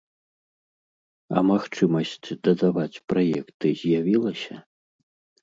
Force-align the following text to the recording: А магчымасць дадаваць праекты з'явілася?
А 1.35 1.43
магчымасць 1.49 2.27
дадаваць 2.49 3.01
праекты 3.15 3.67
з'явілася? 3.83 4.55